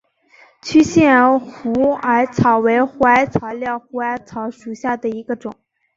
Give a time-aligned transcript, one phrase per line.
[0.63, 5.55] 区限虎耳草为虎耳草科虎耳草属下的一个种。